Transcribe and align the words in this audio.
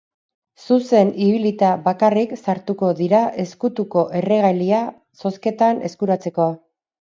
Zuzen 0.67 1.09
ibilita 1.25 1.69
bakarrik 1.83 2.33
sartuko 2.43 2.89
dira 3.01 3.19
ezkutuko 3.43 4.07
erregalia 4.21 4.81
zozketan 5.25 5.85
eskuratzeko. 5.93 6.51